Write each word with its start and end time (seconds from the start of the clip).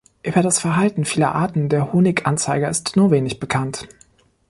Über 0.23 0.41
das 0.41 0.57
Verhalten 0.57 1.05
vieler 1.05 1.35
Arten 1.35 1.69
der 1.69 1.93
Honiganzeiger 1.93 2.71
ist 2.71 2.95
nur 2.95 3.11
wenig 3.11 3.39
bekannt. 3.39 3.87